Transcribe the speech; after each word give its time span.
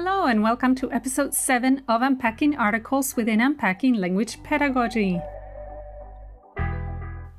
Hello, 0.00 0.26
and 0.26 0.44
welcome 0.44 0.76
to 0.76 0.92
episode 0.92 1.34
7 1.34 1.82
of 1.88 2.02
Unpacking 2.02 2.56
Articles 2.56 3.16
within 3.16 3.40
Unpacking 3.40 3.94
Language 3.94 4.40
Pedagogy. 4.44 5.20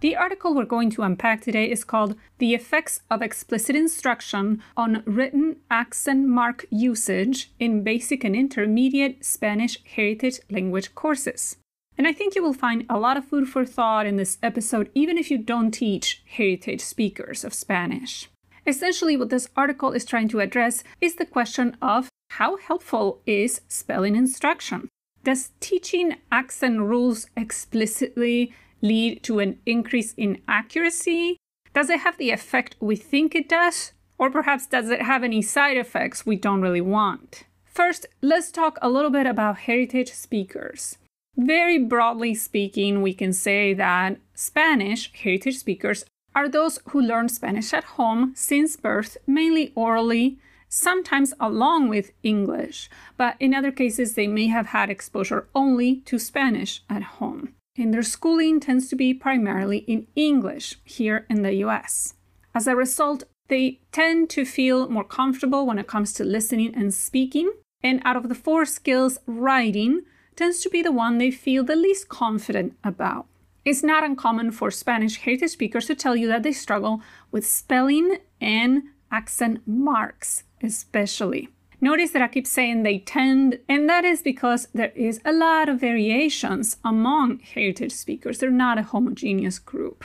The 0.02 0.18
article 0.18 0.54
we're 0.54 0.66
going 0.66 0.90
to 0.90 1.04
unpack 1.04 1.40
today 1.40 1.72
is 1.72 1.86
called 1.86 2.18
The 2.40 2.54
Effects 2.54 3.00
of 3.10 3.22
Explicit 3.22 3.78
Instruction 3.78 4.62
on 4.76 5.04
Written 5.06 5.62
Accent 5.72 6.28
Mark 6.28 6.66
Usage 6.70 7.50
in 7.60 7.82
Basic 7.82 8.26
and 8.26 8.36
Intermediate 8.36 9.24
Spanish 9.24 9.82
Heritage 9.86 10.42
Language 10.50 10.94
Courses. 10.96 11.56
And 11.98 12.06
I 12.08 12.12
think 12.12 12.36
you 12.36 12.44
will 12.44 12.52
find 12.52 12.86
a 12.90 13.00
lot 13.00 13.16
of 13.16 13.24
food 13.24 13.48
for 13.48 13.64
thought 13.64 14.06
in 14.06 14.18
this 14.18 14.38
episode, 14.44 14.92
even 14.94 15.18
if 15.18 15.32
you 15.32 15.38
don't 15.38 15.72
teach 15.72 16.24
heritage 16.28 16.82
speakers 16.82 17.46
of 17.46 17.54
Spanish. 17.54 18.30
Essentially, 18.68 19.16
what 19.16 19.30
this 19.30 19.48
article 19.56 19.94
is 19.94 20.04
trying 20.04 20.28
to 20.28 20.42
address 20.42 20.84
is 21.00 21.16
the 21.16 21.26
question 21.26 21.78
of 21.82 22.10
how 22.40 22.56
helpful 22.56 23.20
is 23.26 23.60
spelling 23.68 24.16
instruction? 24.16 24.88
Does 25.26 25.52
teaching 25.60 26.16
accent 26.32 26.80
rules 26.80 27.28
explicitly 27.36 28.54
lead 28.82 29.24
to 29.24 29.40
an 29.40 29.60
increase 29.66 30.14
in 30.14 30.42
accuracy? 30.48 31.36
Does 31.74 31.90
it 31.90 32.00
have 32.00 32.18
the 32.18 32.32
effect 32.32 32.78
we 32.80 32.96
think 32.96 33.36
it 33.36 33.50
does? 33.50 33.92
Or 34.18 34.32
perhaps 34.32 34.68
does 34.68 34.90
it 34.90 35.02
have 35.02 35.22
any 35.22 35.42
side 35.42 35.76
effects 35.76 36.26
we 36.26 36.38
don't 36.38 36.62
really 36.62 36.80
want? 36.80 37.44
First, 37.66 38.06
let's 38.22 38.52
talk 38.52 38.80
a 38.82 38.90
little 38.90 39.12
bit 39.12 39.26
about 39.26 39.68
heritage 39.68 40.14
speakers. 40.14 40.98
Very 41.36 41.78
broadly 41.78 42.34
speaking, 42.36 43.02
we 43.02 43.14
can 43.14 43.34
say 43.34 43.74
that 43.74 44.16
Spanish 44.34 45.12
heritage 45.12 45.58
speakers 45.58 46.06
are 46.34 46.48
those 46.48 46.80
who 46.92 47.02
learn 47.02 47.28
Spanish 47.28 47.74
at 47.74 47.84
home 48.00 48.32
since 48.34 48.78
birth, 48.78 49.18
mainly 49.28 49.74
orally, 49.76 50.38
sometimes 50.70 51.34
along 51.40 51.90
with 51.90 52.12
English, 52.24 52.90
but 53.18 53.36
in 53.40 53.54
other 53.54 53.72
cases, 53.72 54.14
they 54.14 54.28
may 54.28 54.48
have 54.48 54.68
had 54.68 54.90
exposure 54.90 55.50
only 55.54 55.98
to 56.06 56.20
Spanish 56.20 56.84
at 56.90 57.04
home. 57.20 57.56
And 57.76 57.94
their 57.94 58.04
schooling 58.04 58.60
tends 58.60 58.88
to 58.90 58.96
be 58.96 59.14
primarily 59.14 59.80
in 59.80 60.08
English 60.16 60.78
here 60.86 61.26
in 61.30 61.42
the 61.42 61.56
US. 61.66 62.14
As 62.54 62.68
a 62.68 62.76
result, 62.76 63.24
they 63.48 63.80
tend 63.92 64.30
to 64.32 64.46
feel 64.46 64.90
more 64.90 65.04
comfortable 65.04 65.66
when 65.66 65.80
it 65.80 65.88
comes 65.88 66.14
to 66.14 66.24
listening 66.24 66.74
and 66.76 66.94
speaking. 66.94 67.52
And 67.82 68.02
out 68.06 68.16
of 68.16 68.30
the 68.30 68.36
four 68.36 68.66
skills, 68.66 69.18
writing 69.26 70.02
tends 70.36 70.62
to 70.62 70.70
be 70.70 70.82
the 70.82 70.92
one 70.92 71.18
they 71.18 71.32
feel 71.32 71.64
the 71.64 71.76
least 71.76 72.10
confident 72.10 72.76
about. 72.84 73.26
It's 73.66 73.84
not 73.84 74.04
uncommon 74.04 74.52
for 74.52 74.72
Spanish 74.72 75.18
heritage 75.18 75.52
speakers 75.52 75.86
to 75.88 75.96
tell 75.96 76.16
you 76.16 76.28
that 76.28 76.44
they 76.44 76.52
struggle 76.52 77.02
with 77.32 77.46
spelling 77.46 78.18
and 78.40 78.84
accent 79.12 79.62
marks 79.66 80.44
especially. 80.62 81.50
Notice 81.82 82.12
that 82.12 82.22
I 82.22 82.28
keep 82.28 82.46
saying 82.46 82.84
they 82.84 83.00
tend, 83.00 83.60
and 83.70 83.88
that 83.90 84.04
is 84.04 84.22
because 84.22 84.68
there 84.74 84.92
is 84.96 85.22
a 85.24 85.32
lot 85.32 85.70
of 85.70 85.80
variations 85.80 86.78
among 86.84 87.40
heritage 87.40 87.94
speakers. 87.94 88.40
They're 88.40 88.52
not 88.52 88.78
a 88.78 88.84
homogeneous 88.84 89.60
group. 89.60 90.04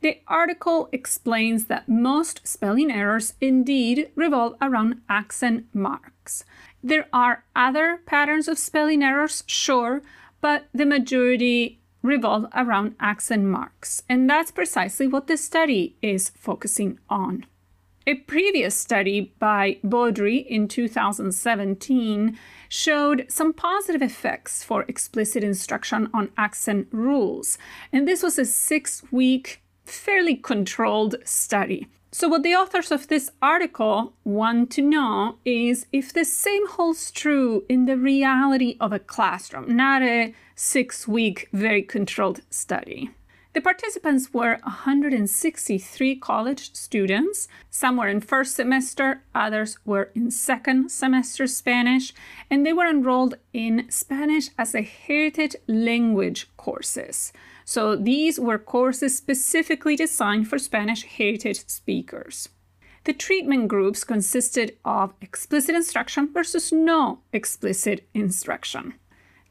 The 0.00 0.18
article 0.28 0.88
explains 0.92 1.66
that 1.66 1.88
most 1.88 2.46
spelling 2.46 2.90
errors 2.90 3.34
indeed 3.40 4.10
revolve 4.14 4.56
around 4.60 5.00
accent 5.08 5.66
marks. 5.72 6.44
There 6.82 7.06
are 7.12 7.44
other 7.56 8.00
patterns 8.04 8.48
of 8.48 8.58
spelling 8.58 9.02
errors, 9.02 9.44
sure, 9.46 10.02
but 10.40 10.66
the 10.74 10.84
majority 10.84 11.78
revolve 12.02 12.44
around 12.54 12.96
accent 13.00 13.44
marks. 13.44 14.02
And 14.08 14.28
that's 14.28 14.50
precisely 14.50 15.06
what 15.06 15.26
the 15.26 15.38
study 15.38 15.96
is 16.02 16.30
focusing 16.36 16.98
on. 17.08 17.46
A 18.06 18.16
previous 18.16 18.74
study 18.74 19.32
by 19.38 19.78
Beaudrie 19.82 20.44
in 20.46 20.68
2017 20.68 22.38
showed 22.68 23.24
some 23.30 23.54
positive 23.54 24.02
effects 24.02 24.62
for 24.62 24.82
explicit 24.82 25.42
instruction 25.42 26.10
on 26.12 26.30
accent 26.36 26.88
rules, 26.92 27.56
and 27.94 28.06
this 28.06 28.22
was 28.22 28.38
a 28.38 28.44
six 28.44 29.02
week, 29.10 29.62
fairly 29.86 30.36
controlled 30.36 31.16
study. 31.24 31.88
So, 32.12 32.28
what 32.28 32.42
the 32.42 32.54
authors 32.54 32.92
of 32.92 33.08
this 33.08 33.30
article 33.40 34.12
want 34.22 34.70
to 34.72 34.82
know 34.82 35.38
is 35.46 35.86
if 35.90 36.12
the 36.12 36.26
same 36.26 36.68
holds 36.68 37.10
true 37.10 37.64
in 37.70 37.86
the 37.86 37.96
reality 37.96 38.76
of 38.80 38.92
a 38.92 38.98
classroom, 38.98 39.74
not 39.74 40.02
a 40.02 40.34
six 40.54 41.08
week, 41.08 41.48
very 41.54 41.82
controlled 41.82 42.42
study. 42.50 43.12
The 43.54 43.60
participants 43.60 44.34
were 44.34 44.58
163 44.64 46.16
college 46.16 46.74
students. 46.74 47.46
Some 47.70 47.96
were 47.96 48.08
in 48.08 48.20
first 48.20 48.56
semester, 48.56 49.22
others 49.32 49.78
were 49.84 50.10
in 50.16 50.32
second 50.32 50.90
semester 50.90 51.46
Spanish, 51.46 52.12
and 52.50 52.66
they 52.66 52.72
were 52.72 52.88
enrolled 52.88 53.36
in 53.52 53.86
Spanish 53.90 54.48
as 54.58 54.74
a 54.74 54.82
heritage 54.82 55.54
language 55.68 56.48
courses. 56.56 57.32
So 57.64 57.94
these 57.94 58.40
were 58.40 58.58
courses 58.58 59.16
specifically 59.16 59.94
designed 59.94 60.48
for 60.48 60.58
Spanish 60.58 61.04
heritage 61.04 61.64
speakers. 61.68 62.48
The 63.04 63.12
treatment 63.12 63.68
groups 63.68 64.02
consisted 64.02 64.78
of 64.84 65.14
explicit 65.20 65.76
instruction 65.76 66.32
versus 66.32 66.72
no 66.72 67.20
explicit 67.32 68.08
instruction. 68.14 68.94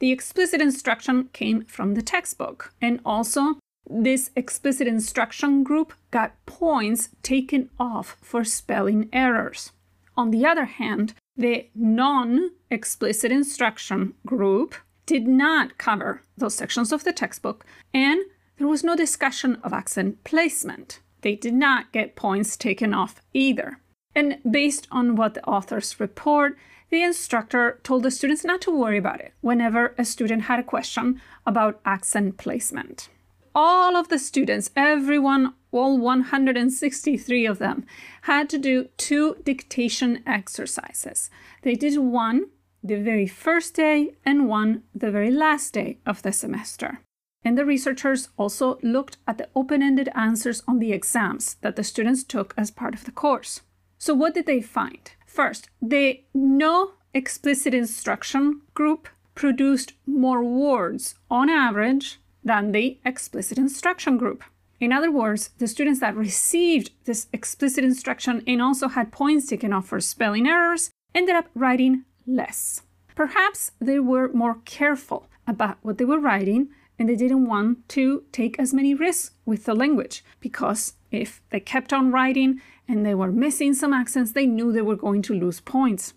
The 0.00 0.12
explicit 0.12 0.60
instruction 0.60 1.30
came 1.32 1.64
from 1.64 1.94
the 1.94 2.02
textbook 2.02 2.74
and 2.82 3.00
also 3.06 3.58
this 3.88 4.30
explicit 4.34 4.86
instruction 4.86 5.62
group 5.62 5.92
got 6.10 6.34
points 6.46 7.10
taken 7.22 7.70
off 7.78 8.16
for 8.22 8.44
spelling 8.44 9.08
errors. 9.12 9.72
On 10.16 10.30
the 10.30 10.46
other 10.46 10.64
hand, 10.64 11.14
the 11.36 11.68
non 11.74 12.50
explicit 12.70 13.32
instruction 13.32 14.14
group 14.24 14.74
did 15.06 15.26
not 15.26 15.76
cover 15.76 16.22
those 16.36 16.54
sections 16.54 16.92
of 16.92 17.04
the 17.04 17.12
textbook, 17.12 17.66
and 17.92 18.22
there 18.56 18.68
was 18.68 18.84
no 18.84 18.96
discussion 18.96 19.56
of 19.62 19.72
accent 19.72 20.22
placement. 20.24 21.00
They 21.20 21.34
did 21.34 21.54
not 21.54 21.92
get 21.92 22.16
points 22.16 22.56
taken 22.56 22.94
off 22.94 23.20
either. 23.32 23.80
And 24.14 24.38
based 24.48 24.86
on 24.90 25.16
what 25.16 25.34
the 25.34 25.44
authors 25.44 25.98
report, 25.98 26.56
the 26.90 27.02
instructor 27.02 27.80
told 27.82 28.04
the 28.04 28.10
students 28.10 28.44
not 28.44 28.60
to 28.62 28.70
worry 28.70 28.98
about 28.98 29.20
it 29.20 29.34
whenever 29.40 29.94
a 29.98 30.04
student 30.04 30.42
had 30.42 30.60
a 30.60 30.62
question 30.62 31.20
about 31.44 31.80
accent 31.84 32.36
placement 32.36 33.08
all 33.54 33.96
of 33.96 34.08
the 34.08 34.18
students, 34.18 34.70
everyone, 34.74 35.54
all 35.70 35.98
163 35.98 37.46
of 37.46 37.58
them, 37.58 37.86
had 38.22 38.48
to 38.50 38.58
do 38.58 38.88
two 38.96 39.36
dictation 39.44 40.22
exercises. 40.26 41.30
They 41.62 41.74
did 41.74 41.98
one 41.98 42.46
the 42.82 42.96
very 42.96 43.26
first 43.26 43.74
day 43.74 44.14
and 44.24 44.48
one 44.48 44.82
the 44.94 45.10
very 45.10 45.30
last 45.30 45.72
day 45.72 45.98
of 46.04 46.22
the 46.22 46.32
semester. 46.32 47.00
And 47.44 47.56
the 47.56 47.64
researchers 47.64 48.28
also 48.36 48.78
looked 48.82 49.18
at 49.26 49.38
the 49.38 49.48
open 49.54 49.82
ended 49.82 50.08
answers 50.14 50.62
on 50.66 50.78
the 50.78 50.92
exams 50.92 51.56
that 51.60 51.76
the 51.76 51.84
students 51.84 52.24
took 52.24 52.54
as 52.56 52.70
part 52.70 52.94
of 52.94 53.04
the 53.04 53.12
course. 53.12 53.60
So, 53.98 54.14
what 54.14 54.34
did 54.34 54.46
they 54.46 54.60
find? 54.60 55.10
First, 55.26 55.68
the 55.80 56.22
no 56.32 56.92
explicit 57.12 57.74
instruction 57.74 58.62
group 58.72 59.08
produced 59.34 59.92
more 60.06 60.42
words 60.42 61.14
on 61.30 61.50
average 61.50 62.18
than 62.44 62.72
the 62.72 62.98
explicit 63.04 63.58
instruction 63.58 64.18
group. 64.18 64.44
In 64.80 64.92
other 64.92 65.10
words, 65.10 65.50
the 65.58 65.68
students 65.68 66.00
that 66.00 66.16
received 66.16 66.90
this 67.04 67.26
explicit 67.32 67.84
instruction 67.84 68.42
and 68.46 68.60
also 68.60 68.88
had 68.88 69.12
points 69.12 69.46
taken 69.46 69.72
off 69.72 69.88
for 69.88 70.00
spelling 70.00 70.46
errors 70.46 70.90
ended 71.14 71.36
up 71.36 71.48
writing 71.54 72.04
less. 72.26 72.82
Perhaps 73.14 73.72
they 73.80 73.98
were 73.98 74.32
more 74.32 74.58
careful 74.64 75.28
about 75.46 75.78
what 75.82 75.98
they 75.98 76.04
were 76.04 76.18
writing 76.18 76.68
and 76.98 77.08
they 77.08 77.16
didn't 77.16 77.46
want 77.46 77.88
to 77.88 78.24
take 78.32 78.58
as 78.58 78.74
many 78.74 78.94
risks 78.94 79.32
with 79.44 79.64
the 79.64 79.74
language 79.74 80.24
because 80.40 80.94
if 81.10 81.42
they 81.50 81.60
kept 81.60 81.92
on 81.92 82.12
writing 82.12 82.60
and 82.88 83.06
they 83.06 83.14
were 83.14 83.32
missing 83.32 83.74
some 83.74 83.92
accents, 83.92 84.32
they 84.32 84.46
knew 84.46 84.72
they 84.72 84.82
were 84.82 84.96
going 84.96 85.22
to 85.22 85.34
lose 85.34 85.60
points. 85.60 86.14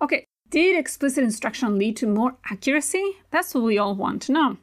Okay, 0.00 0.24
did 0.48 0.78
explicit 0.78 1.24
instruction 1.24 1.78
lead 1.78 1.96
to 1.96 2.06
more 2.06 2.36
accuracy? 2.50 3.16
That's 3.30 3.54
what 3.54 3.64
we 3.64 3.78
all 3.78 3.94
want 3.94 4.22
to 4.22 4.32
know. 4.32 4.56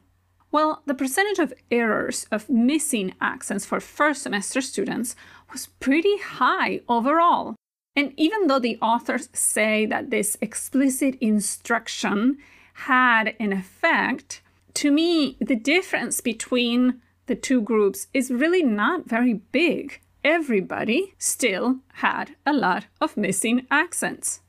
Well, 0.54 0.82
the 0.86 0.94
percentage 0.94 1.40
of 1.40 1.52
errors 1.72 2.28
of 2.30 2.48
missing 2.48 3.16
accents 3.20 3.66
for 3.66 3.80
first 3.80 4.22
semester 4.22 4.60
students 4.60 5.16
was 5.50 5.66
pretty 5.80 6.16
high 6.18 6.80
overall. 6.88 7.56
And 7.96 8.12
even 8.16 8.46
though 8.46 8.60
the 8.60 8.78
authors 8.80 9.28
say 9.32 9.84
that 9.86 10.10
this 10.10 10.36
explicit 10.40 11.16
instruction 11.20 12.38
had 12.74 13.34
an 13.40 13.52
effect, 13.52 14.42
to 14.74 14.92
me, 14.92 15.36
the 15.40 15.56
difference 15.56 16.20
between 16.20 17.00
the 17.26 17.34
two 17.34 17.60
groups 17.60 18.06
is 18.14 18.30
really 18.30 18.62
not 18.62 19.08
very 19.08 19.34
big. 19.50 20.00
Everybody 20.22 21.14
still 21.18 21.80
had 21.94 22.36
a 22.46 22.52
lot 22.52 22.86
of 23.00 23.16
missing 23.16 23.66
accents. 23.72 24.40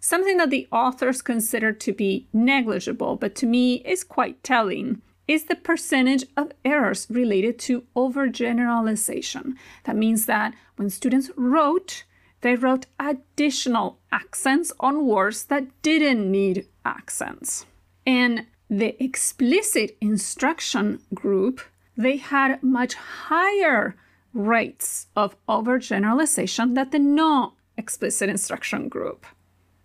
Something 0.00 0.36
that 0.38 0.50
the 0.50 0.66
authors 0.72 1.22
consider 1.22 1.72
to 1.72 1.92
be 1.92 2.26
negligible, 2.32 3.14
but 3.14 3.36
to 3.36 3.46
me 3.46 3.76
is 3.84 4.02
quite 4.02 4.42
telling, 4.42 5.00
is 5.26 5.44
the 5.44 5.56
percentage 5.56 6.24
of 6.36 6.52
errors 6.64 7.06
related 7.10 7.58
to 7.58 7.84
overgeneralization. 7.96 9.54
That 9.84 9.96
means 9.96 10.26
that 10.26 10.54
when 10.76 10.90
students 10.90 11.30
wrote, 11.36 12.04
they 12.42 12.54
wrote 12.54 12.86
additional 13.00 13.98
accents 14.12 14.72
on 14.80 15.06
words 15.06 15.44
that 15.44 15.66
didn't 15.82 16.30
need 16.30 16.66
accents. 16.84 17.64
And 18.06 18.46
the 18.68 19.02
explicit 19.02 19.96
instruction 20.00 21.00
group, 21.14 21.60
they 21.96 22.18
had 22.18 22.62
much 22.62 22.94
higher 22.94 23.96
rates 24.34 25.06
of 25.16 25.36
overgeneralization 25.46 26.74
than 26.74 26.90
the 26.90 26.98
no 26.98 27.54
explicit 27.76 28.28
instruction 28.28 28.88
group. 28.88 29.26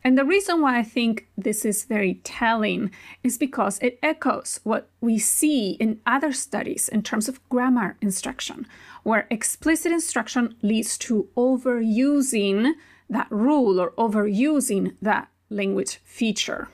And 0.04 0.18
the 0.18 0.24
reason 0.26 0.62
why 0.62 0.80
I 0.80 0.84
think 0.84 1.28
this 1.38 1.66
is 1.66 1.84
very 1.84 2.16
telling 2.24 2.92
is 3.24 3.38
because 3.38 3.80
it 3.80 4.00
echoes 4.02 4.62
what 4.64 4.90
we 5.02 5.20
see 5.20 5.72
in 5.72 6.00
other 6.06 6.32
studies 6.32 6.88
in 6.88 7.04
terms 7.04 7.28
of 7.28 7.48
grammar 7.50 7.98
instruction, 8.02 8.66
where 9.04 9.28
explicit 9.30 9.92
instruction 9.92 10.56
leads 10.62 10.98
to 11.00 11.28
overusing 11.36 12.74
that 13.10 13.28
rule 13.30 13.80
or 13.80 13.92
overusing 13.92 14.96
that 15.02 15.28
language 15.50 16.00
feature. 16.06 16.70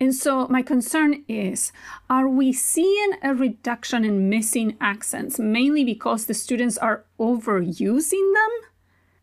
And 0.00 0.12
so, 0.12 0.48
my 0.48 0.62
concern 0.62 1.24
is 1.28 1.70
are 2.10 2.28
we 2.28 2.52
seeing 2.52 3.12
a 3.22 3.32
reduction 3.34 4.04
in 4.04 4.28
missing 4.28 4.76
accents 4.80 5.38
mainly 5.38 5.84
because 5.84 6.26
the 6.26 6.34
students 6.34 6.76
are 6.78 7.04
overusing 7.20 8.34
them? 8.34 8.70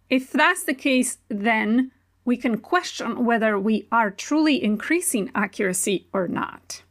If 0.09 0.31
that's 0.31 0.63
the 0.63 0.73
case, 0.73 1.17
then 1.27 1.91
we 2.25 2.37
can 2.37 2.57
question 2.57 3.25
whether 3.25 3.57
we 3.57 3.87
are 3.91 4.11
truly 4.11 4.63
increasing 4.63 5.31
accuracy 5.33 6.07
or 6.13 6.27
not. 6.27 6.83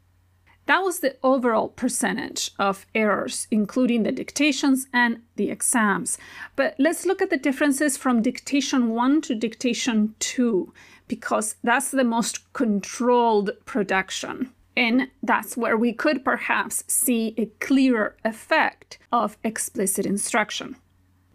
That 0.67 0.85
was 0.85 1.00
the 1.00 1.17
overall 1.23 1.69
percentage 1.69 2.53
of 2.59 2.87
errors, 2.94 3.49
including 3.50 4.05
the 4.05 4.12
dictations 4.12 4.87
and 4.93 5.23
the 5.35 5.50
exams. 5.50 6.17
But 6.55 6.77
let's 6.79 7.05
look 7.05 7.21
at 7.21 7.31
the 7.31 7.37
differences 7.37 7.97
from 7.97 8.23
dictation 8.23 8.91
1 8.91 9.23
to 9.23 9.35
dictation 9.35 10.15
2, 10.21 10.73
because 11.09 11.56
that's 11.65 11.91
the 11.91 12.05
most 12.05 12.53
controlled 12.53 13.50
production. 13.65 14.53
And 14.76 15.09
that's 15.23 15.56
where 15.56 15.76
we 15.76 15.93
could 15.93 16.25
perhaps 16.25 16.85
see 16.87 17.35
a 17.37 17.47
clearer 17.59 18.17
effect 18.25 18.99
of 19.11 19.37
explicit 19.43 20.06
instruction. 20.06 20.76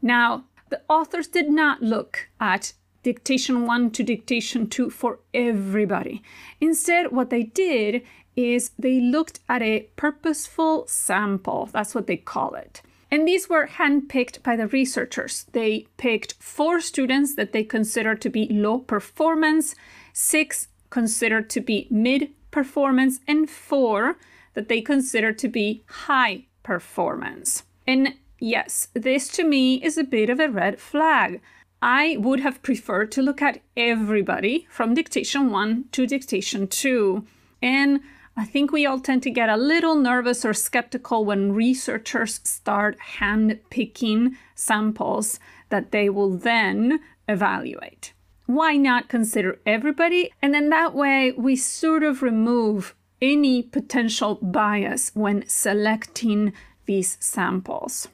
Now, 0.01 0.45
the 0.69 0.81
authors 0.87 1.27
did 1.27 1.49
not 1.49 1.81
look 1.81 2.29
at 2.39 2.73
dictation 3.05 3.67
one 3.67 3.91
to 3.91 4.03
dictation 4.03 4.67
two 4.67 4.89
for 4.89 5.19
everybody. 5.31 6.23
Instead, 6.59 7.11
what 7.11 7.29
they 7.29 7.43
did 7.43 8.01
is 8.35 8.71
they 8.79 8.99
looked 8.99 9.39
at 9.47 9.61
a 9.61 9.87
purposeful 9.95 10.87
sample. 10.87 11.69
That's 11.71 11.93
what 11.93 12.07
they 12.07 12.17
call 12.17 12.55
it. 12.55 12.81
And 13.11 13.27
these 13.27 13.47
were 13.47 13.67
handpicked 13.67 14.41
by 14.41 14.55
the 14.55 14.67
researchers. 14.67 15.45
They 15.51 15.85
picked 15.97 16.33
four 16.39 16.81
students 16.81 17.35
that 17.35 17.53
they 17.53 17.63
considered 17.63 18.21
to 18.21 18.29
be 18.29 18.47
low 18.49 18.79
performance, 18.79 19.75
six 20.11 20.67
considered 20.89 21.47
to 21.51 21.61
be 21.61 21.87
mid 21.91 22.31
performance, 22.49 23.19
and 23.27 23.47
four 23.47 24.17
that 24.55 24.67
they 24.67 24.81
considered 24.81 25.37
to 25.39 25.47
be 25.47 25.83
high 26.07 26.47
performance. 26.63 27.63
And 27.85 28.15
yes, 28.39 28.87
this 28.95 29.27
to 29.37 29.43
me 29.43 29.75
is 29.83 29.95
a 29.95 30.03
bit 30.03 30.31
of 30.31 30.39
a 30.39 30.49
red 30.49 30.79
flag. 30.79 31.39
I 31.81 32.17
would 32.19 32.39
have 32.39 32.63
preferred 32.63 33.11
to 33.13 33.21
look 33.21 33.41
at 33.41 33.61
everybody 33.77 34.67
from 34.69 34.93
dictation 34.93 35.51
one 35.51 35.85
to 35.91 36.07
dictation 36.07 36.67
two. 36.67 37.25
And 37.61 37.99
I 38.37 38.45
think 38.45 38.71
we 38.71 38.85
all 38.85 38.99
tend 38.99 39.23
to 39.23 39.29
get 39.29 39.49
a 39.49 39.55
little 39.55 39.95
nervous 39.95 40.43
or 40.43 40.53
skeptical 40.53 41.23
when 41.23 41.53
researchers 41.53 42.41
start 42.43 42.99
hand 42.99 43.59
picking 43.69 44.35
samples 44.55 45.39
that 45.69 45.91
they 45.91 46.09
will 46.09 46.37
then 46.37 46.99
evaluate. 47.27 48.13
Why 48.45 48.75
not 48.75 49.09
consider 49.09 49.59
everybody? 49.65 50.31
And 50.41 50.53
then 50.53 50.69
that 50.69 50.93
way 50.93 51.31
we 51.31 51.55
sort 51.55 52.03
of 52.03 52.21
remove 52.21 52.93
any 53.21 53.63
potential 53.63 54.35
bias 54.35 55.11
when 55.13 55.47
selecting 55.47 56.53
these 56.85 57.17
samples. 57.19 58.07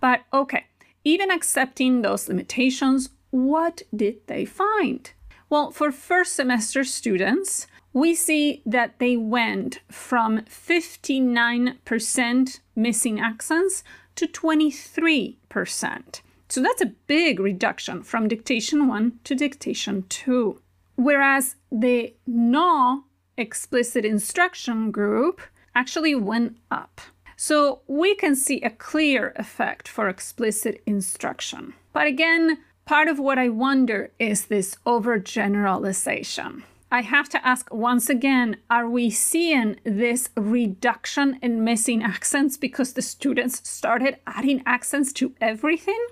But 0.00 0.20
okay, 0.32 0.64
even 1.04 1.30
accepting 1.30 2.02
those 2.02 2.28
limitations, 2.28 3.10
what 3.30 3.82
did 3.94 4.26
they 4.26 4.44
find? 4.44 5.12
Well, 5.50 5.70
for 5.70 5.92
first 5.92 6.34
semester 6.34 6.82
students, 6.84 7.66
we 7.92 8.14
see 8.14 8.62
that 8.66 8.98
they 8.98 9.16
went 9.16 9.80
from 9.90 10.40
59% 10.42 12.60
missing 12.74 13.20
accents 13.20 13.84
to 14.16 14.26
23%. 14.26 16.20
So 16.48 16.62
that's 16.62 16.82
a 16.82 16.94
big 17.06 17.40
reduction 17.40 18.02
from 18.02 18.28
dictation 18.28 18.88
1 18.88 19.20
to 19.24 19.34
dictation 19.34 20.04
2. 20.08 20.60
Whereas 20.96 21.56
the 21.70 22.14
no 22.26 23.04
explicit 23.36 24.04
instruction 24.04 24.90
group 24.90 25.40
actually 25.74 26.14
went 26.14 26.56
up. 26.70 27.00
So 27.36 27.80
we 27.86 28.14
can 28.14 28.36
see 28.36 28.60
a 28.62 28.70
clear 28.70 29.32
effect 29.36 29.88
for 29.88 30.08
explicit 30.08 30.82
instruction. 30.86 31.74
But 31.92 32.06
again, 32.06 32.58
part 32.84 33.08
of 33.08 33.18
what 33.18 33.38
I 33.38 33.48
wonder 33.48 34.10
is 34.18 34.46
this 34.46 34.76
overgeneralization. 34.86 36.62
I 36.90 37.00
have 37.00 37.28
to 37.30 37.44
ask 37.44 37.72
once 37.74 38.08
again 38.08 38.58
are 38.70 38.88
we 38.88 39.10
seeing 39.10 39.80
this 39.82 40.28
reduction 40.36 41.38
in 41.42 41.64
missing 41.64 42.04
accents 42.04 42.56
because 42.56 42.92
the 42.92 43.02
students 43.02 43.68
started 43.68 44.18
adding 44.26 44.62
accents 44.64 45.12
to 45.14 45.34
everything? 45.40 46.06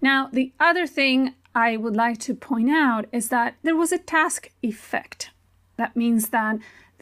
Now, 0.00 0.30
the 0.32 0.52
other 0.58 0.86
thing 0.86 1.34
I 1.54 1.76
would 1.76 1.96
like 1.96 2.18
to 2.20 2.34
point 2.34 2.70
out 2.70 3.06
is 3.12 3.28
that 3.28 3.56
there 3.62 3.76
was 3.76 3.92
a 3.92 3.98
task 3.98 4.50
effect. 4.62 5.30
That 5.76 5.96
means 5.96 6.30
that 6.30 6.56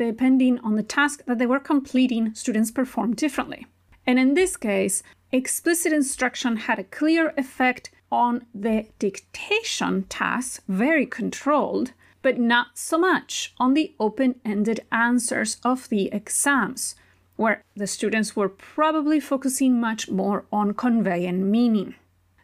depending 0.07 0.59
on 0.61 0.77
the 0.77 0.83
task 0.83 1.25
that 1.27 1.39
they 1.39 1.47
were 1.47 1.61
completing, 1.61 2.35
students 2.35 2.71
performed 2.71 3.17
differently. 3.17 3.67
And 4.07 4.19
in 4.19 4.35
this 4.35 4.57
case, 4.57 5.03
explicit 5.31 5.93
instruction 5.93 6.57
had 6.57 6.79
a 6.79 6.85
clear 6.85 7.35
effect 7.37 7.91
on 8.11 8.47
the 8.55 8.87
dictation 8.99 10.05
task, 10.05 10.63
very 10.69 11.07
controlled, 11.07 11.93
but 12.23 12.39
not 12.39 12.79
so 12.79 12.99
much 12.99 13.55
on 13.59 13.75
the 13.75 13.95
open 14.01 14.41
ended 14.45 14.81
answers 14.91 15.59
of 15.65 15.89
the 15.89 16.13
exams, 16.13 16.95
where 17.37 17.63
the 17.77 17.87
students 17.87 18.35
were 18.35 18.49
probably 18.49 19.21
focusing 19.21 19.81
much 19.81 20.11
more 20.11 20.45
on 20.51 20.75
conveying 20.75 21.51
meaning. 21.51 21.95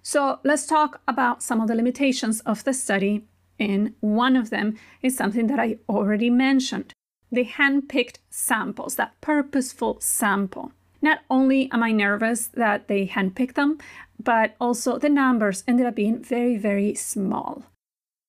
So 0.02 0.38
let's 0.44 0.66
talk 0.66 1.00
about 1.08 1.42
some 1.42 1.60
of 1.60 1.68
the 1.68 1.74
limitations 1.74 2.40
of 2.40 2.64
the 2.64 2.72
study. 2.72 3.24
And 3.58 3.94
one 4.00 4.36
of 4.36 4.50
them 4.50 4.76
is 5.02 5.16
something 5.16 5.46
that 5.48 5.58
I 5.58 5.78
already 5.88 6.30
mentioned 6.30 6.92
the 7.30 7.44
hand-picked 7.44 8.20
samples, 8.30 8.96
that 8.96 9.20
purposeful 9.20 9.98
sample. 10.00 10.72
Not 11.02 11.20
only 11.30 11.70
am 11.72 11.82
I 11.82 11.92
nervous 11.92 12.46
that 12.48 12.88
they 12.88 13.06
handpicked 13.06 13.54
them, 13.54 13.78
but 14.22 14.54
also 14.60 14.98
the 14.98 15.08
numbers 15.08 15.62
ended 15.68 15.86
up 15.86 15.94
being 15.94 16.22
very, 16.22 16.56
very 16.56 16.94
small. 16.94 17.64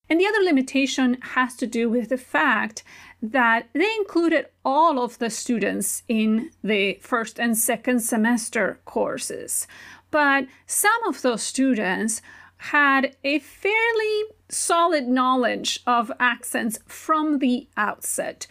And 0.10 0.20
the 0.20 0.25
other 0.25 0.44
limitation 0.44 1.18
has 1.22 1.56
to 1.58 1.68
do 1.68 1.89
with 1.89 2.10
the 2.10 2.18
fact 2.18 2.84
that 3.22 3.68
they 3.74 3.94
included 3.98 4.48
all 4.63 5.00
of 5.04 5.18
the 5.18 5.30
students 5.30 6.04
in 6.08 6.51
the 6.63 7.00
first 7.01 7.39
and 7.39 7.58
second 7.58 8.00
semester 8.01 8.80
courses. 8.86 9.68
But 10.12 10.48
some 10.66 11.04
of 11.08 11.22
those 11.22 11.44
students 11.44 12.22
had 12.58 13.16
a 13.24 13.39
fairly 13.39 14.24
solid 14.50 15.08
knowledge 15.08 15.82
of 15.86 16.12
accents 16.20 16.80
from 16.86 17.39
the 17.39 17.68
outset. 17.75 18.48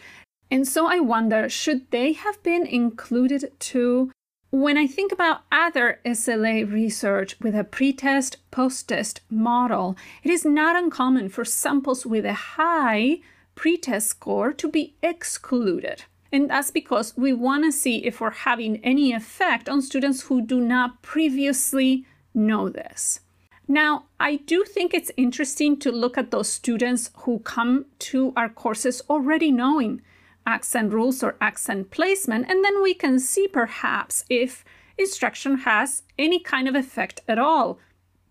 And 0.49 0.67
so 0.67 0.87
I 0.87 0.99
wonder 0.99 1.49
should 1.49 1.91
they 1.91 2.13
have 2.13 2.41
been 2.43 2.65
included 2.65 3.51
too? 3.59 4.11
When 4.49 4.77
I 4.77 4.87
think 4.87 5.11
about 5.11 5.41
other 5.51 5.99
SLA 6.05 6.71
research 6.71 7.35
with 7.41 7.53
a 7.53 7.65
pretest 7.65 8.37
post 8.49 8.87
test 8.87 9.19
model, 9.29 9.97
it 10.23 10.31
is 10.31 10.45
not 10.45 10.77
uncommon 10.77 11.29
for 11.29 11.43
samples 11.43 12.05
with 12.05 12.25
a 12.25 12.33
high 12.33 13.19
pretest 13.55 14.07
score 14.07 14.53
to 14.53 14.69
be 14.69 14.95
excluded. 15.03 16.03
And 16.31 16.49
that's 16.49 16.71
because 16.71 17.15
we 17.17 17.33
want 17.33 17.65
to 17.65 17.71
see 17.71 18.05
if 18.05 18.21
we're 18.21 18.31
having 18.31 18.77
any 18.77 19.11
effect 19.11 19.67
on 19.67 19.81
students 19.81 20.23
who 20.23 20.41
do 20.41 20.61
not 20.61 21.01
previously 21.01 22.05
know 22.33 22.69
this. 22.69 23.21
Now, 23.67 24.05
I 24.19 24.37
do 24.37 24.63
think 24.63 24.93
it's 24.93 25.11
interesting 25.17 25.77
to 25.79 25.91
look 25.91 26.17
at 26.17 26.31
those 26.31 26.47
students 26.47 27.09
who 27.17 27.39
come 27.39 27.85
to 27.99 28.31
our 28.37 28.47
courses 28.47 29.01
already 29.09 29.51
knowing 29.51 30.01
accent 30.47 30.91
rules 30.91 31.21
or 31.21 31.35
accent 31.39 31.91
placement, 31.91 32.49
and 32.49 32.65
then 32.65 32.81
we 32.81 32.95
can 32.95 33.19
see 33.19 33.47
perhaps 33.47 34.23
if 34.29 34.65
instruction 34.97 35.59
has 35.59 36.01
any 36.17 36.39
kind 36.39 36.67
of 36.67 36.73
effect 36.73 37.21
at 37.27 37.37
all, 37.37 37.77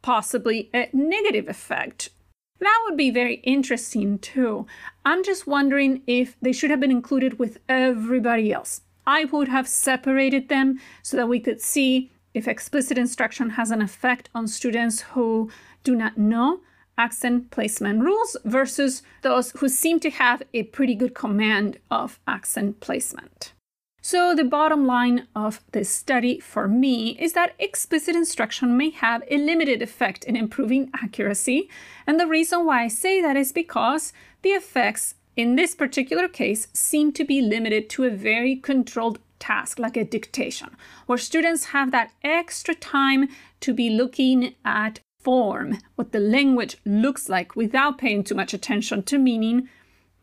possibly 0.02 0.70
a 0.74 0.88
negative 0.92 1.48
effect. 1.48 2.08
That 2.58 2.82
would 2.84 2.96
be 2.96 3.10
very 3.10 3.34
interesting 3.44 4.18
too. 4.18 4.66
I'm 5.04 5.22
just 5.22 5.46
wondering 5.46 6.02
if 6.06 6.36
they 6.40 6.52
should 6.52 6.70
have 6.70 6.80
been 6.80 6.90
included 6.90 7.38
with 7.38 7.58
everybody 7.68 8.52
else. 8.52 8.80
I 9.06 9.26
would 9.26 9.48
have 9.48 9.68
separated 9.68 10.48
them 10.48 10.80
so 11.02 11.16
that 11.16 11.28
we 11.28 11.38
could 11.38 11.60
see 11.60 12.10
if 12.34 12.48
explicit 12.48 12.98
instruction 12.98 13.50
has 13.50 13.70
an 13.70 13.82
effect 13.82 14.30
on 14.34 14.48
students 14.48 15.02
who 15.02 15.50
do 15.84 15.94
not 15.94 16.18
know 16.18 16.60
accent 16.98 17.50
placement 17.50 18.02
rules 18.02 18.36
versus 18.44 19.02
those 19.22 19.50
who 19.52 19.68
seem 19.68 20.00
to 20.00 20.10
have 20.10 20.42
a 20.54 20.64
pretty 20.64 20.94
good 20.94 21.14
command 21.14 21.78
of 21.90 22.18
accent 22.26 22.80
placement. 22.80 23.52
So, 24.00 24.36
the 24.36 24.44
bottom 24.44 24.86
line 24.86 25.26
of 25.34 25.64
this 25.72 25.90
study 25.90 26.38
for 26.38 26.68
me 26.68 27.18
is 27.18 27.32
that 27.32 27.56
explicit 27.58 28.14
instruction 28.14 28.76
may 28.76 28.90
have 28.90 29.24
a 29.28 29.36
limited 29.36 29.82
effect 29.82 30.22
in 30.22 30.36
improving 30.36 30.90
accuracy. 31.02 31.68
And 32.06 32.20
the 32.20 32.28
reason 32.28 32.64
why 32.64 32.84
I 32.84 32.88
say 32.88 33.20
that 33.20 33.36
is 33.36 33.50
because 33.50 34.12
the 34.42 34.50
effects 34.50 35.16
in 35.34 35.56
this 35.56 35.74
particular 35.74 36.28
case 36.28 36.68
seem 36.72 37.10
to 37.14 37.24
be 37.24 37.42
limited 37.42 37.90
to 37.90 38.04
a 38.04 38.10
very 38.10 38.54
controlled 38.54 39.18
task, 39.40 39.80
like 39.80 39.96
a 39.96 40.04
dictation, 40.04 40.70
where 41.06 41.18
students 41.18 41.66
have 41.66 41.90
that 41.90 42.12
extra 42.22 42.76
time 42.76 43.28
to 43.60 43.74
be 43.74 43.90
looking 43.90 44.54
at 44.64 45.00
form, 45.26 45.78
what 45.96 46.12
the 46.12 46.20
language 46.20 46.76
looks 46.84 47.28
like 47.28 47.56
without 47.56 47.98
paying 47.98 48.22
too 48.22 48.36
much 48.36 48.54
attention 48.54 49.02
to 49.02 49.18
meaning 49.18 49.68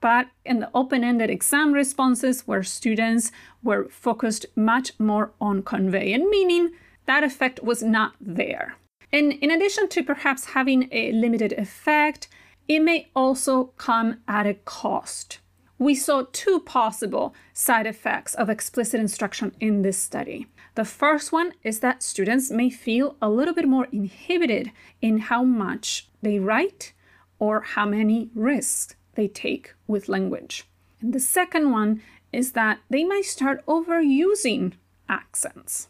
but 0.03 0.27
in 0.43 0.59
the 0.59 0.69
open-ended 0.73 1.29
exam 1.29 1.71
responses 1.71 2.41
where 2.41 2.61
students 2.61 3.31
were 3.63 3.87
focused 3.87 4.45
much 4.53 4.91
more 4.99 5.31
on 5.39 5.63
conveying 5.63 6.29
meaning, 6.29 6.71
that 7.05 7.23
effect 7.23 7.63
was 7.63 7.81
not 7.81 8.11
there. 8.19 8.75
And 9.13 9.31
in 9.31 9.49
addition 9.49 9.87
to 9.87 10.03
perhaps 10.03 10.47
having 10.47 10.89
a 10.91 11.13
limited 11.13 11.53
effect, 11.53 12.27
it 12.67 12.81
may 12.81 13.11
also 13.15 13.71
come 13.77 14.17
at 14.27 14.45
a 14.45 14.55
cost. 14.55 15.39
We 15.79 15.95
saw 15.95 16.25
two 16.33 16.59
possible 16.59 17.33
side 17.53 17.87
effects 17.87 18.35
of 18.35 18.49
explicit 18.49 18.99
instruction 18.99 19.55
in 19.61 19.83
this 19.83 19.97
study. 19.97 20.47
The 20.75 20.85
first 20.85 21.31
one 21.31 21.53
is 21.63 21.81
that 21.81 22.01
students 22.01 22.49
may 22.49 22.69
feel 22.69 23.15
a 23.21 23.29
little 23.29 23.53
bit 23.53 23.67
more 23.67 23.87
inhibited 23.91 24.71
in 25.01 25.19
how 25.19 25.43
much 25.43 26.07
they 26.21 26.39
write 26.39 26.93
or 27.37 27.61
how 27.61 27.85
many 27.85 28.29
risks 28.33 28.95
they 29.13 29.27
take 29.27 29.73
with 29.85 30.09
language. 30.09 30.67
And 30.99 31.13
the 31.13 31.19
second 31.19 31.71
one 31.71 32.01
is 32.31 32.53
that 32.53 32.79
they 32.89 33.03
might 33.03 33.25
start 33.25 33.63
overusing 33.67 34.73
accents. 35.07 35.89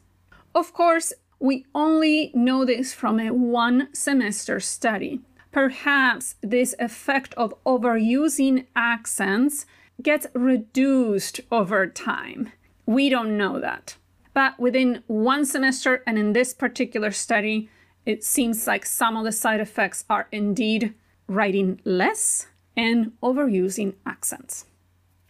Of 0.54 0.74
course, 0.74 1.14
we 1.40 1.66
only 1.74 2.32
know 2.34 2.66
this 2.66 2.94
from 2.94 3.20
a 3.20 3.34
one 3.34 3.88
semester 3.94 4.60
study. 4.60 5.22
Perhaps 5.52 6.36
this 6.42 6.76
effect 6.80 7.34
of 7.36 7.54
overusing 7.66 8.66
accents 8.76 9.66
gets 10.02 10.28
reduced 10.34 11.40
over 11.52 11.88
time. 11.88 12.52
We 12.86 13.10
don't 13.10 13.38
know 13.38 13.60
that. 13.60 13.96
But 14.34 14.60
within 14.60 15.04
one 15.08 15.46
semester, 15.46 16.02
and 16.08 16.18
in 16.18 16.34
this 16.34 16.54
particular 16.54 17.12
study, 17.12 17.70
it 18.06 18.24
seems 18.24 18.68
like 18.68 18.86
some 18.86 19.16
of 19.16 19.24
the 19.24 19.32
side 19.32 19.60
effects 19.60 20.06
are 20.10 20.28
indeed 20.32 20.94
writing 21.28 21.80
less 21.86 22.48
and 22.76 23.14
overusing 23.22 23.94
accents. 24.06 24.66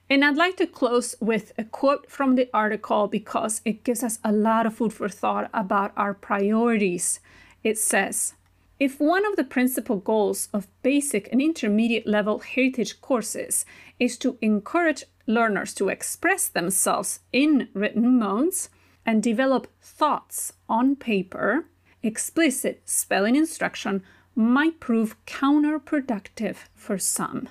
And 0.09 0.23
I'd 0.23 0.37
like 0.37 0.57
to 0.57 0.67
close 0.67 1.15
with 1.19 1.53
a 1.57 1.63
quote 1.63 2.09
from 2.09 2.35
the 2.35 2.49
article 2.53 3.07
because 3.07 3.61
it 3.65 3.83
gives 3.83 4.03
us 4.03 4.19
a 4.23 4.31
lot 4.31 4.65
of 4.65 4.75
food 4.75 4.93
for 4.93 5.09
thought 5.09 5.49
about 5.53 5.91
our 5.97 6.13
priorities. 6.13 7.19
It 7.63 7.77
says, 7.77 8.35
if 8.79 8.99
one 8.99 9.25
of 9.25 9.35
the 9.35 9.43
principal 9.43 9.97
goals 9.97 10.49
of 10.53 10.67
basic 10.81 11.29
and 11.31 11.41
intermediate 11.41 12.07
level 12.07 12.39
heritage 12.39 13.01
courses 13.01 13.65
is 13.99 14.17
to 14.19 14.37
encourage 14.41 15.05
learners 15.25 15.73
to 15.75 15.89
express 15.89 16.47
themselves 16.47 17.21
in 17.31 17.69
written 17.73 18.19
modes 18.19 18.69
and 19.05 19.21
develop 19.21 19.67
thoughts 19.81 20.53
on 20.69 20.95
paper, 20.95 21.65
explicit 22.01 22.81
spelling 22.85 23.35
instruction 23.35 24.03
might 24.35 24.79
prove 24.79 25.15
counterproductive 25.25 26.57
for 26.75 26.97
some. 26.97 27.49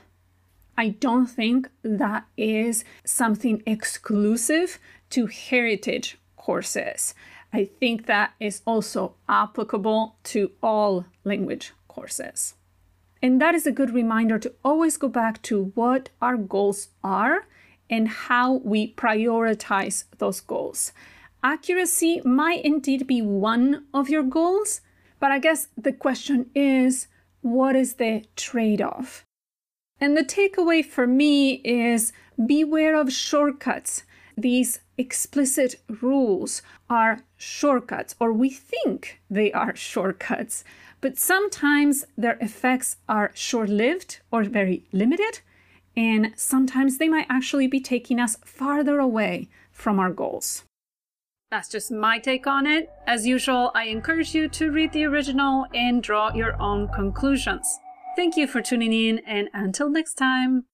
I 0.76 0.88
don't 0.88 1.26
think 1.26 1.68
that 1.82 2.24
is 2.36 2.84
something 3.04 3.62
exclusive 3.66 4.78
to 5.10 5.26
heritage 5.26 6.18
courses. 6.36 7.14
I 7.52 7.66
think 7.66 8.06
that 8.06 8.32
is 8.40 8.62
also 8.66 9.14
applicable 9.28 10.16
to 10.24 10.52
all 10.62 11.04
language 11.24 11.72
courses. 11.88 12.54
And 13.22 13.40
that 13.40 13.54
is 13.54 13.66
a 13.66 13.72
good 13.72 13.90
reminder 13.90 14.38
to 14.38 14.52
always 14.64 14.96
go 14.96 15.08
back 15.08 15.42
to 15.42 15.72
what 15.74 16.08
our 16.20 16.36
goals 16.36 16.88
are 17.04 17.46
and 17.88 18.08
how 18.08 18.54
we 18.64 18.94
prioritize 18.94 20.04
those 20.18 20.40
goals. 20.40 20.92
Accuracy 21.44 22.20
might 22.24 22.64
indeed 22.64 23.06
be 23.06 23.20
one 23.20 23.86
of 23.92 24.08
your 24.08 24.22
goals, 24.22 24.80
but 25.18 25.32
I 25.32 25.40
guess 25.40 25.68
the 25.76 25.92
question 25.92 26.50
is 26.54 27.08
what 27.40 27.74
is 27.74 27.94
the 27.94 28.24
trade 28.36 28.80
off? 28.80 29.24
And 30.00 30.16
the 30.16 30.24
takeaway 30.24 30.84
for 30.84 31.06
me 31.06 31.54
is 31.64 32.12
beware 32.46 32.94
of 32.94 33.12
shortcuts. 33.12 34.04
These 34.36 34.80
explicit 34.96 35.76
rules 36.00 36.62
are 36.88 37.24
shortcuts, 37.36 38.14
or 38.20 38.32
we 38.32 38.48
think 38.50 39.20
they 39.28 39.52
are 39.52 39.74
shortcuts, 39.90 40.62
but 41.00 41.18
sometimes 41.18 42.04
their 42.16 42.38
effects 42.40 42.98
are 43.08 43.32
short 43.34 43.68
lived 43.68 44.20
or 44.30 44.44
very 44.44 44.84
limited, 44.92 45.40
and 45.96 46.32
sometimes 46.36 46.98
they 46.98 47.08
might 47.08 47.26
actually 47.28 47.66
be 47.66 47.80
taking 47.80 48.20
us 48.20 48.36
farther 48.44 49.00
away 49.00 49.48
from 49.72 49.98
our 49.98 50.10
goals. 50.10 50.62
That's 51.52 51.68
just 51.68 51.92
my 51.92 52.18
take 52.18 52.46
on 52.46 52.66
it. 52.66 52.88
As 53.06 53.26
usual, 53.26 53.72
I 53.74 53.84
encourage 53.84 54.34
you 54.34 54.48
to 54.48 54.72
read 54.72 54.90
the 54.92 55.04
original 55.04 55.66
and 55.74 56.02
draw 56.02 56.32
your 56.32 56.58
own 56.60 56.88
conclusions. 56.88 57.78
Thank 58.16 58.38
you 58.38 58.46
for 58.46 58.62
tuning 58.62 58.94
in, 58.94 59.18
and 59.26 59.50
until 59.52 59.90
next 59.90 60.14
time. 60.14 60.64